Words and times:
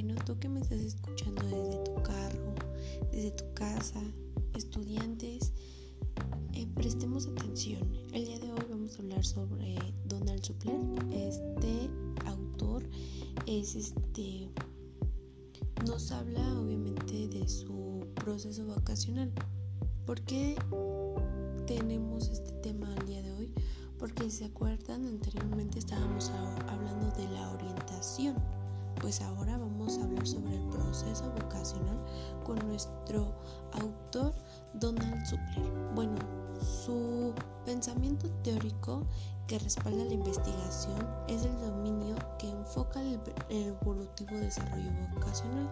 Bueno, 0.00 0.14
tú 0.24 0.38
que 0.38 0.48
me 0.48 0.60
estás 0.60 0.78
escuchando 0.78 1.42
desde 1.42 1.82
tu 1.82 2.00
carro, 2.04 2.54
desde 3.10 3.32
tu 3.32 3.52
casa, 3.52 4.00
estudiantes, 4.54 5.52
eh, 6.52 6.68
prestemos 6.76 7.26
atención. 7.26 7.82
El 8.12 8.26
día 8.26 8.38
de 8.38 8.52
hoy 8.52 8.64
vamos 8.70 8.94
a 8.94 9.02
hablar 9.02 9.24
sobre 9.24 9.76
Donald 10.04 10.40
Supler. 10.44 10.78
Este 11.10 11.90
autor 12.26 12.88
es 13.46 13.74
este 13.74 14.48
nos 15.84 16.12
habla 16.12 16.60
obviamente 16.60 17.26
de 17.26 17.48
su 17.48 18.06
proceso 18.14 18.68
vacacional. 18.68 19.32
¿Por 20.06 20.20
qué 20.20 20.54
tenemos 21.66 22.28
este 22.28 22.52
tema 22.62 22.94
al 22.94 23.04
día 23.04 23.20
de 23.20 23.32
hoy? 23.32 23.52
Porque 23.98 24.30
se 24.30 24.44
acuerdan, 24.44 25.04
anteriormente 25.06 25.80
estábamos 25.80 26.30
hablando 26.68 27.10
de 27.16 27.28
la 27.30 27.50
orientación 27.50 28.36
pues 29.00 29.20
ahora 29.20 29.56
vamos 29.56 29.98
a 29.98 30.04
hablar 30.04 30.26
sobre 30.26 30.56
el 30.56 30.62
proceso 30.68 31.30
vocacional 31.30 31.98
con 32.44 32.56
nuestro 32.66 33.32
autor 33.72 34.34
Donald 34.74 35.24
Suppler. 35.24 35.70
Bueno, 35.94 36.16
su 36.60 37.32
pensamiento 37.64 38.28
teórico 38.42 39.06
que 39.46 39.58
respalda 39.58 40.04
la 40.04 40.14
investigación 40.14 40.98
es 41.28 41.44
el 41.44 41.58
dominio 41.60 42.16
que 42.38 42.50
enfoca 42.50 43.00
el 43.00 43.20
evolutivo 43.48 44.36
desarrollo 44.36 44.90
vocacional. 45.14 45.70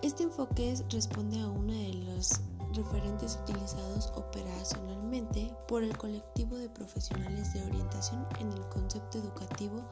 Este 0.00 0.24
enfoque 0.24 0.74
responde 0.90 1.40
a 1.40 1.48
uno 1.48 1.72
de 1.72 1.92
los 1.94 2.40
referentes 2.74 3.38
utilizados 3.42 4.12
operacionalmente 4.16 5.54
por 5.68 5.84
el 5.84 5.96
colectivo 5.96 6.56
de 6.56 6.70
profesionales 6.70 7.52
de 7.52 7.62
orientación 7.62 8.26
en 8.40 8.50
el 8.52 8.66
concepto 8.70 9.18
educativo 9.18 9.84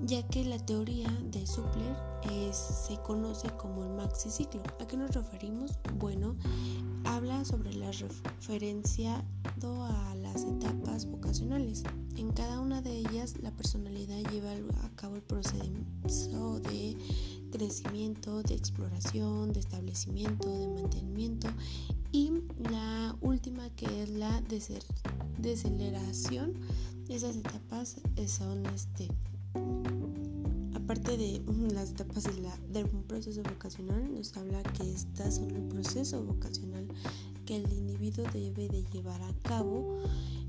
ya 0.00 0.26
que 0.28 0.44
la 0.44 0.58
teoría 0.58 1.08
de 1.30 1.46
Suppler 1.46 1.96
se 2.52 2.96
conoce 3.02 3.48
como 3.56 3.84
el 3.84 3.90
maxi 3.90 4.30
ciclo. 4.30 4.62
¿A 4.80 4.86
qué 4.86 4.96
nos 4.96 5.14
referimos? 5.14 5.78
Bueno, 5.98 6.36
habla 7.04 7.44
sobre 7.44 7.72
la 7.74 7.90
referencia 7.92 9.24
a 9.62 10.14
las 10.16 10.44
etapas 10.44 11.06
vocacionales. 11.06 11.82
En 12.16 12.32
cada 12.32 12.60
una 12.60 12.82
de 12.82 12.98
ellas, 12.98 13.34
la 13.42 13.50
personalidad 13.50 14.18
lleva 14.30 14.52
a 14.84 14.90
cabo 14.96 15.16
el 15.16 15.22
procedimiento 15.22 16.60
de 16.60 16.96
crecimiento, 17.50 18.42
de 18.42 18.54
exploración, 18.54 19.52
de 19.52 19.60
establecimiento, 19.60 20.48
de 20.48 20.68
mantenimiento 20.68 21.48
y 22.12 22.32
la 22.70 23.16
última 23.20 23.70
que 23.70 24.02
es 24.02 24.10
la 24.10 24.42
deceleración. 25.38 26.54
Esas 27.08 27.36
etapas 27.36 27.96
son 28.26 28.66
este 28.66 29.08
Aparte 30.74 31.16
de 31.16 31.42
las 31.74 31.90
etapas 31.90 32.24
de, 32.24 32.84
un 32.84 33.02
proceso 33.02 33.42
vocacional, 33.42 34.14
nos 34.14 34.36
habla 34.36 34.62
que 34.62 34.92
estas 34.92 35.36
son 35.36 35.50
el 35.50 35.62
proceso 35.68 36.22
vocacional 36.22 36.86
que 37.44 37.56
el 37.56 37.72
individuo 37.72 38.24
debe 38.32 38.68
de 38.68 38.84
llevar 38.92 39.20
a 39.22 39.32
cabo 39.42 39.98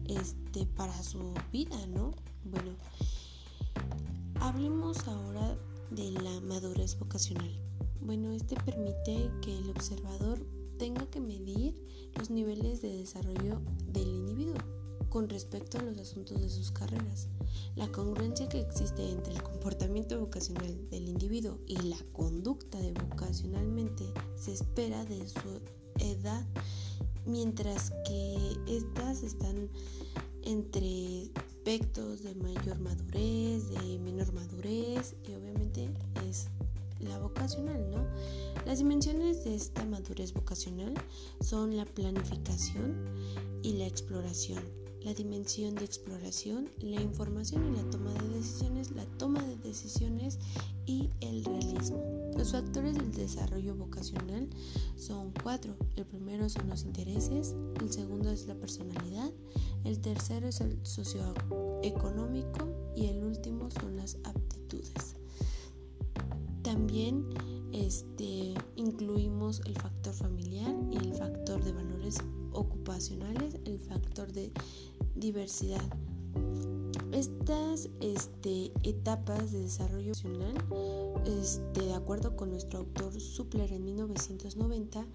este, 0.07 0.65
para 0.65 1.01
su 1.01 1.33
vida, 1.51 1.75
¿no? 1.87 2.11
Bueno, 2.45 2.71
hablemos 4.39 5.07
ahora 5.07 5.57
de 5.91 6.11
la 6.11 6.39
madurez 6.41 6.99
vocacional. 6.99 7.49
Bueno, 8.01 8.31
este 8.31 8.55
permite 8.57 9.31
que 9.41 9.57
el 9.57 9.69
observador 9.69 10.39
tenga 10.77 11.05
que 11.07 11.19
medir 11.19 11.75
los 12.15 12.29
niveles 12.29 12.81
de 12.81 12.97
desarrollo 12.97 13.59
del 13.91 14.07
individuo 14.07 14.76
con 15.17 15.29
respecto 15.29 15.79
a 15.79 15.81
los 15.81 15.97
asuntos 15.97 16.39
de 16.39 16.47
sus 16.47 16.69
carreras. 16.69 17.27
La 17.75 17.91
congruencia 17.91 18.47
que 18.47 18.59
existe 18.59 19.09
entre 19.09 19.33
el 19.33 19.41
comportamiento 19.41 20.19
vocacional 20.19 20.87
del 20.91 21.09
individuo 21.09 21.57
y 21.65 21.75
la 21.75 21.97
conducta 22.13 22.77
de 22.77 22.91
vocacionalmente 22.91 24.05
se 24.35 24.53
espera 24.53 25.03
de 25.05 25.27
su 25.27 25.59
edad, 25.97 26.45
mientras 27.25 27.93
que 28.05 28.37
estas 28.67 29.23
están 29.23 29.71
entre 30.43 31.31
aspectos 31.33 32.21
de 32.21 32.35
mayor 32.35 32.77
madurez, 32.79 33.71
de 33.71 33.97
menor 33.97 34.31
madurez 34.33 35.15
y 35.27 35.33
obviamente 35.33 35.89
es 36.29 36.45
la 36.99 37.17
vocacional, 37.17 37.89
¿no? 37.89 38.05
Las 38.67 38.77
dimensiones 38.77 39.45
de 39.45 39.55
esta 39.55 39.83
madurez 39.83 40.31
vocacional 40.31 40.93
son 41.41 41.75
la 41.75 41.85
planificación 41.85 42.95
y 43.63 43.73
la 43.73 43.87
exploración 43.87 44.86
la 45.03 45.13
dimensión 45.13 45.75
de 45.75 45.85
exploración, 45.85 46.69
la 46.79 47.01
información 47.01 47.67
y 47.67 47.77
la 47.77 47.89
toma 47.89 48.13
de 48.13 48.29
decisiones, 48.29 48.91
la 48.91 49.05
toma 49.17 49.43
de 49.43 49.57
decisiones 49.57 50.39
y 50.85 51.09
el 51.21 51.43
realismo. 51.43 52.31
Los 52.37 52.51
factores 52.51 52.95
del 52.95 53.11
desarrollo 53.11 53.75
vocacional 53.75 54.49
son 54.95 55.31
cuatro. 55.43 55.75
El 55.95 56.05
primero 56.05 56.49
son 56.49 56.69
los 56.69 56.83
intereses, 56.83 57.55
el 57.81 57.91
segundo 57.91 58.31
es 58.31 58.47
la 58.47 58.55
personalidad, 58.55 59.31
el 59.83 59.99
tercero 59.99 60.47
es 60.47 60.61
el 60.61 60.79
socioeconómico 60.83 62.93
y 62.95 63.07
el 63.07 63.23
último 63.23 63.69
son 63.71 63.95
las 63.95 64.17
aptitudes. 64.23 65.15
También 66.63 67.25
este, 67.85 68.55
incluimos 68.75 69.61
el 69.65 69.75
factor 69.75 70.13
familiar 70.13 70.73
y 70.91 70.97
el 70.97 71.13
factor 71.13 71.63
de 71.63 71.71
valores 71.71 72.17
ocupacionales, 72.51 73.57
el 73.65 73.79
factor 73.79 74.31
de 74.31 74.51
diversidad. 75.15 75.83
Estas 77.11 77.89
este, 78.01 78.71
etapas 78.83 79.51
de 79.51 79.61
desarrollo 79.61 80.09
nacional, 80.09 80.55
este, 81.25 81.81
de 81.81 81.93
acuerdo 81.93 82.35
con 82.35 82.49
nuestro 82.49 82.79
autor 82.79 83.19
Suppler 83.19 83.71
en 83.71 83.85
1990, 83.85 85.05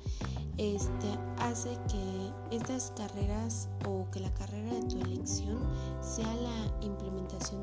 este, 0.56 1.06
hace 1.38 1.70
que 1.88 2.56
estas 2.56 2.92
carreras 2.96 3.68
o 3.86 4.10
que 4.10 4.20
la 4.20 4.32
carrera 4.34 4.74
de 4.74 4.82
tu 4.82 4.98
elección 5.00 5.58
sea 6.00 6.34
la 6.34 6.78
implementación 6.80 7.61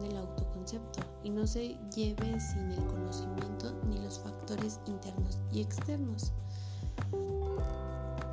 del 0.72 0.82
autoconcepto 0.82 1.02
y 1.24 1.30
no 1.30 1.48
se 1.48 1.78
lleve 1.96 2.40
sin 2.40 2.72
el 2.72 2.86
conocimiento 2.88 3.74
ni 3.88 4.00
los 4.00 4.20
factores 4.20 4.80
internos 4.86 5.38
y 5.52 5.62
externos. 5.62 6.32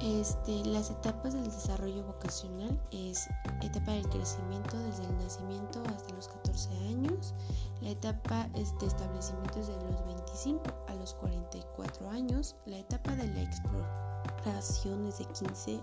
Este, 0.01 0.65
las 0.67 0.91
etapas 0.91 1.33
del 1.33 1.45
desarrollo 1.45 2.05
vocacional 2.05 2.81
es 2.93 3.29
etapa 3.63 3.93
del 3.93 4.09
crecimiento 4.09 4.79
desde 4.79 5.05
el 5.05 5.19
nacimiento 5.19 5.83
hasta 5.89 6.15
los 6.15 6.29
14 6.29 6.71
años, 6.89 7.35
la 7.81 7.91
etapa 7.91 8.49
de 8.55 8.63
establecimiento 8.63 9.59
desde 9.59 9.75
los 9.91 10.05
25 10.05 10.63
a 10.89 10.95
los 10.95 11.15
44 11.15 12.11
años, 12.11 12.55
la 12.67 12.79
etapa 12.79 13.17
de 13.17 13.27
la 13.27 13.43
exploración 13.43 15.07
es 15.07 15.19
de 15.19 15.25
15 15.25 15.81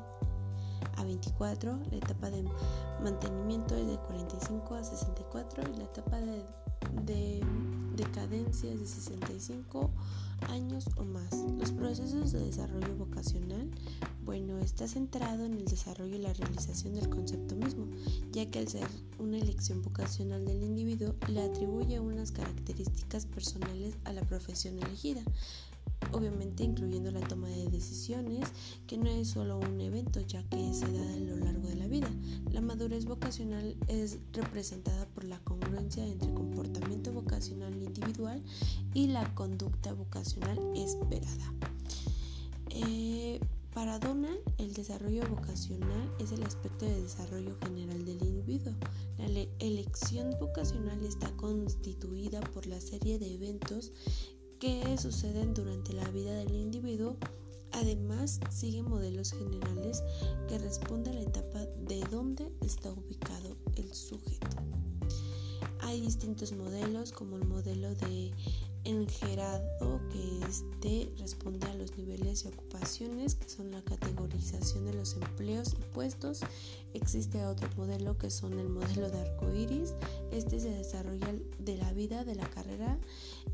a 0.98 1.04
24, 1.04 1.80
la 1.92 1.98
etapa 1.98 2.30
de 2.30 2.44
mantenimiento 3.04 3.76
es 3.76 3.88
de 3.88 3.98
45 3.98 4.76
a 4.76 4.84
64 4.84 5.64
y 5.74 5.78
la 5.78 5.84
etapa 5.84 6.20
de, 6.20 6.44
de 7.06 7.42
decadencia 7.96 8.72
es 8.72 8.80
de 8.80 8.88
65 8.88 9.92
años 10.50 10.86
o 10.98 11.04
más. 11.04 11.34
Los 11.58 11.72
procesos 11.72 12.32
de 12.32 12.40
desarrollo 12.46 12.96
vocacional, 12.98 13.70
bueno, 14.26 14.58
está 14.60 14.88
centrado 14.88 15.46
en 15.46 15.54
el 15.54 15.66
desarrollo 15.66 16.16
y 16.16 16.20
la 16.20 16.34
realización 16.34 16.96
del 16.96 17.10
concepto 17.10 17.56
mismo, 17.56 17.88
ya 18.32 18.50
que 18.50 18.60
al 18.60 18.68
ser 18.68 18.88
una 19.20 19.38
elección 19.38 19.82
vocacional 19.82 20.46
del 20.46 20.64
individuo, 20.64 21.16
le 21.30 21.42
atribuye 21.42 22.00
unas 22.00 22.32
características 22.32 23.26
personales 23.26 23.96
a 24.06 24.14
la 24.14 24.22
profesión 24.22 24.78
elegida 24.80 25.22
obviamente 26.14 26.64
incluyendo 26.64 27.12
la 27.12 27.22
toma 27.22 27.50
de 27.50 27.68
decisiones, 27.70 28.48
que 28.88 28.98
no 28.98 29.10
es 29.10 29.30
solo 29.30 29.60
un 29.60 29.82
evento, 29.82 30.22
ya 30.22 30.44
que 30.44 30.74
se 30.74 30.92
da 30.92 31.14
a 31.14 31.18
lo 31.18 31.38
largo 31.38 31.68
de 31.68 31.76
la 31.76 31.88
vida. 31.88 32.10
La 32.52 32.62
madurez 32.62 33.06
vocacional 33.06 33.76
es 33.88 34.20
representada 34.32 35.06
por 35.08 35.24
la 35.26 35.40
congruencia 35.40 36.06
entre 36.06 36.34
comportamiento 36.34 37.12
vocacional 37.12 37.74
individual 37.76 38.42
y 38.94 39.08
la 39.08 39.34
conducta 39.36 39.94
vocacional 39.94 40.58
esperada. 40.76 41.54
Eh, 42.70 43.40
para 43.74 43.98
Donald, 43.98 44.38
el 44.60 44.74
desarrollo 44.74 45.28
vocacional 45.28 46.12
es 46.20 46.32
el 46.32 46.44
aspecto 46.44 46.86
de 46.86 47.02
desarrollo 47.02 47.58
general 47.64 48.06
del 48.06 48.22
individuo. 48.22 48.74
La 49.18 49.26
elección 49.60 50.30
vocacional 50.40 51.04
está 51.04 51.32
constituida 51.38 52.40
por 52.42 52.68
la 52.68 52.80
serie 52.80 53.18
de 53.18 53.34
eventos 53.34 53.92
que 54.64 54.98
suceden 54.98 55.54
durante 55.54 55.92
la 55.92 56.08
vida 56.12 56.34
del 56.38 56.56
individuo. 56.56 57.18
Además, 57.74 58.40
sigue 58.50 58.82
modelos 58.82 59.34
generales 59.34 60.02
que 60.48 60.58
responden 60.58 61.18
a 61.18 61.20
la 61.20 61.24
etapa 61.24 61.60
de 61.86 62.00
dónde 62.10 62.50
está 62.62 62.90
ubicado 62.94 63.58
el 63.76 63.94
sujeto. 63.94 64.48
Hay 65.82 66.00
distintos 66.00 66.54
modelos 66.54 67.12
como 67.12 67.36
el 67.36 67.44
modelo 67.44 67.94
de 67.94 68.32
engerado 68.86 70.02
que 70.10 70.40
este 70.48 71.14
responde 71.18 71.68
a 71.68 71.76
los 71.76 71.98
niveles 71.98 72.44
y 72.44 72.48
ocupaciones 72.48 73.36
que 73.36 73.48
son 73.48 73.72
la 73.72 73.82
categorización 73.82 74.86
de 74.86 74.94
los 74.94 75.16
empleos 75.16 75.74
y 75.74 75.94
puestos. 75.94 76.42
Existe 76.94 77.46
otro 77.46 77.70
modelo 77.78 78.18
que 78.18 78.30
son 78.30 78.60
el 78.60 78.70
modelo 78.70 79.10
de 79.10 79.20
arco 79.20 79.54
iris. 79.54 79.94
Este 80.32 80.60
se 80.60 80.70
desarrolla 80.70 81.34
de 81.60 81.78
la 81.78 81.92
vida 81.94 82.24
de 82.24 82.36
la 82.36 82.50
carrera. 82.50 82.98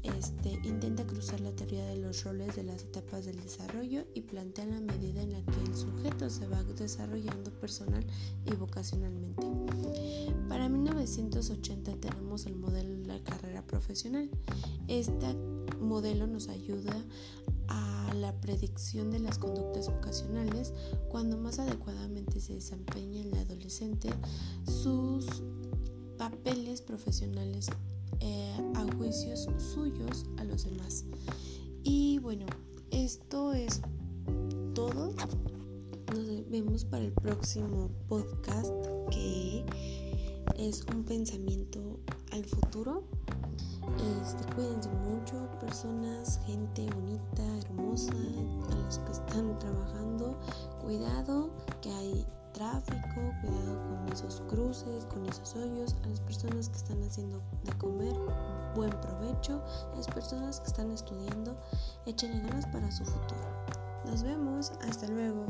Este 0.04 0.52
intenta 0.64 1.06
cruzar 1.06 1.42
la 1.42 1.52
teoría 1.52 1.86
de 1.86 1.98
los 1.98 2.24
roles 2.24 2.56
de 2.56 2.64
las 2.64 2.84
etapas 2.84 3.26
del 3.26 3.42
desarrollo 3.42 4.06
y 4.14 4.22
plantea 4.22 4.66
la 4.66 4.80
medida 4.80 5.22
en 5.22 5.34
la 5.34 5.42
que 5.42 5.62
el 5.62 5.76
sujeto 5.76 6.30
se 6.30 6.48
va 6.48 6.64
desarrollando 6.64 7.52
personal 7.60 8.06
y 8.46 8.56
vocacionalmente. 8.56 9.46
Para 10.48 10.70
1980 10.70 11.96
tenemos 11.98 12.46
el 12.46 12.56
modelo 12.56 12.96
de 12.96 13.08
la 13.08 13.24
carrera 13.24 13.62
profesional. 13.68 14.30
Este 14.88 15.36
modelo 15.82 16.28
nos 16.28 16.48
ayuda 16.48 16.96
a 17.68 18.14
la 18.16 18.34
predicción 18.40 19.12
de 19.12 19.20
las 19.20 19.38
conductas 19.38 19.88
vocacionales 19.88 20.74
cuando 21.10 21.38
más 21.38 21.60
adecuadamente 21.60 22.40
se 22.40 22.54
desempeña 22.54 23.22
en 23.22 23.32
la 23.32 23.42
adolescente 23.42 24.10
sus 24.66 25.44
papeles 26.18 26.82
profesionales 26.82 27.70
eh, 28.20 28.72
a 28.76 28.86
juicios 28.96 29.48
suyos 29.58 30.26
a 30.38 30.44
los 30.44 30.66
demás. 30.66 31.06
Y 31.84 32.20
bueno, 32.20 32.46
esto 32.92 33.54
es 33.54 33.82
todo. 34.74 35.14
Nos 36.14 36.50
vemos 36.50 36.86
para 36.86 37.06
el 37.06 37.14
próximo 37.14 37.90
podcast 38.08 38.72
que 39.12 39.66
es 40.58 40.84
un 40.94 41.04
pensamiento 41.04 42.00
al 42.32 42.44
futuro. 42.46 43.04
Este, 44.22 44.44
cuídense 44.54 44.90
mucho, 44.90 45.50
personas, 45.60 46.40
gente 46.46 46.88
bonita, 46.94 47.44
hermosa, 47.66 48.14
a 48.72 48.76
los 48.76 49.00
que 49.00 49.12
están 49.12 49.58
trabajando. 49.60 50.40
Cuidado 50.82 51.50
que 51.82 51.92
hay 51.92 52.26
tráfico, 52.60 53.34
cuidado 53.42 53.80
con 53.88 54.12
esos 54.12 54.42
cruces, 54.50 55.06
con 55.06 55.26
esos 55.26 55.56
hoyos. 55.56 55.96
A 56.04 56.08
las 56.10 56.20
personas 56.20 56.68
que 56.68 56.76
están 56.76 57.02
haciendo 57.04 57.42
de 57.64 57.72
comer, 57.78 58.14
buen 58.76 58.90
provecho. 58.90 59.64
A 59.94 59.96
las 59.96 60.08
personas 60.08 60.60
que 60.60 60.68
están 60.68 60.92
estudiando, 60.92 61.56
échenle 62.06 62.42
ganas 62.42 62.66
para 62.68 62.92
su 62.92 63.06
futuro. 63.06 63.48
Nos 64.06 64.24
vemos, 64.24 64.74
hasta 64.82 65.08
luego. 65.08 65.46